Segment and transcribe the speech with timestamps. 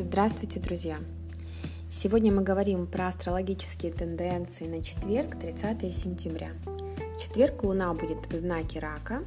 [0.00, 0.98] Здравствуйте, друзья!
[1.90, 6.52] Сегодня мы говорим про астрологические тенденции на четверг, 30 сентября.
[6.64, 9.22] В четверг Луна будет в знаке Рака,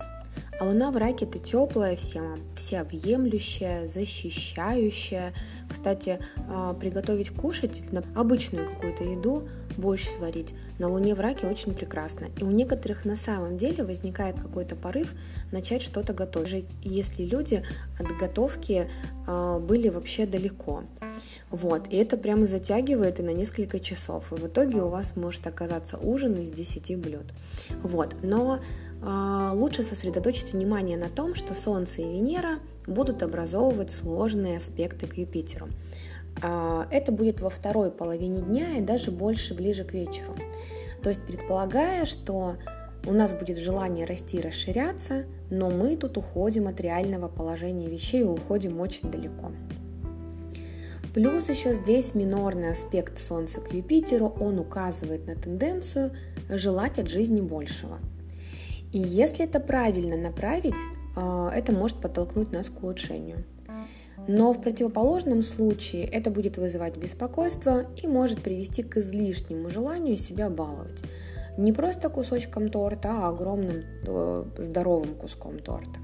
[0.63, 5.33] а Луна в Раке это теплая, всем, всеобъемлющая, защищающая.
[5.69, 7.83] Кстати, а, приготовить кушать,
[8.15, 12.27] обычную какую-то еду, борщ сварить, на Луне в Раке очень прекрасно.
[12.39, 15.13] И у некоторых на самом деле возникает какой-то порыв
[15.51, 17.63] начать что-то готовить, если люди
[17.99, 18.89] от готовки
[19.27, 20.83] а, были вообще далеко.
[21.49, 24.31] Вот, и это прямо затягивает и на несколько часов.
[24.31, 27.25] И в итоге у вас может оказаться ужин из 10 блюд.
[27.83, 28.61] Вот, но
[29.53, 35.67] лучше сосредоточить внимание на том, что Солнце и Венера будут образовывать сложные аспекты к Юпитеру.
[36.41, 40.35] Э, это будет во второй половине дня и даже больше ближе к вечеру.
[41.01, 42.55] То есть предполагая, что
[43.05, 48.21] у нас будет желание расти и расширяться, но мы тут уходим от реального положения вещей
[48.21, 49.51] и уходим очень далеко.
[51.13, 56.11] Плюс еще здесь минорный аспект Солнца к Юпитеру, он указывает на тенденцию
[56.49, 57.99] желать от жизни большего.
[58.93, 60.77] И если это правильно направить,
[61.15, 63.43] а, это может подтолкнуть нас к улучшению.
[64.27, 70.49] Но в противоположном случае это будет вызывать беспокойство и может привести к излишнему желанию себя
[70.49, 71.01] баловать.
[71.57, 75.99] Не просто кусочком торта, а огромным э, здоровым куском торта.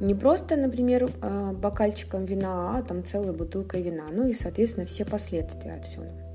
[0.00, 4.04] Не просто, например, э, бокальчиком вина, а там целой бутылкой вина.
[4.10, 6.29] Ну и, соответственно, все последствия отсюда.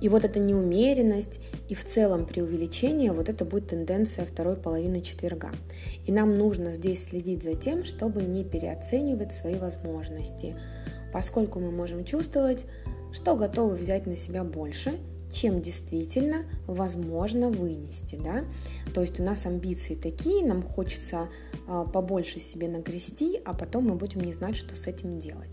[0.00, 5.50] И вот эта неумеренность и в целом преувеличение, вот это будет тенденция второй половины четверга.
[6.04, 10.54] И нам нужно здесь следить за тем, чтобы не переоценивать свои возможности,
[11.12, 12.66] поскольку мы можем чувствовать,
[13.12, 14.98] что готовы взять на себя больше
[15.32, 18.18] чем действительно возможно вынести.
[18.22, 18.44] Да?
[18.94, 21.28] То есть у нас амбиции такие, нам хочется
[21.66, 25.50] э, побольше себе нагрести, а потом мы будем не знать, что с этим делать.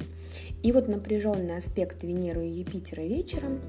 [0.62, 3.60] И вот напряженный аспект Венеры и Юпитера вечером,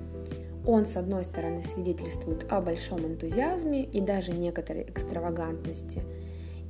[0.66, 6.02] он, с одной стороны, свидетельствует о большом энтузиазме и даже некоторой экстравагантности,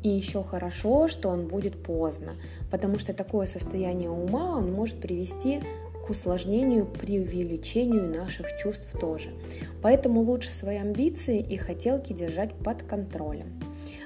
[0.02, 2.32] и еще хорошо, что он будет поздно,
[2.70, 5.62] потому что такое состояние ума он может привести
[6.04, 9.30] к усложнению, преувеличению наших чувств тоже.
[9.80, 13.58] Поэтому лучше свои амбиции и хотелки держать под контролем.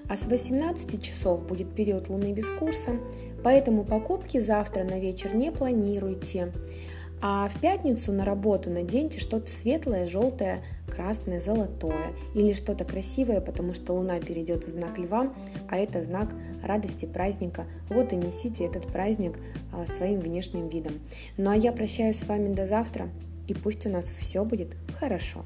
[0.08, 2.92] А с 18 часов будет период Луны без курса,
[3.42, 6.52] поэтому покупки завтра на вечер не планируйте.
[7.20, 13.74] А в пятницу на работу наденьте что-то светлое, желтое, красное, золотое или что-то красивое, потому
[13.74, 15.32] что Луна перейдет в знак Льва,
[15.68, 17.66] а это знак радости, праздника.
[17.88, 19.38] Вот и несите этот праздник
[19.72, 20.94] а, своим внешним видом.
[21.36, 23.08] Ну а я прощаюсь с вами до завтра,
[23.48, 25.44] и пусть у нас все будет хорошо.